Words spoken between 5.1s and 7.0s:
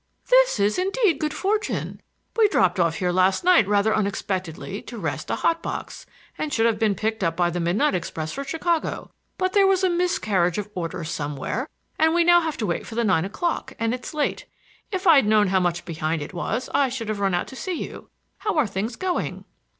a hot box and should have been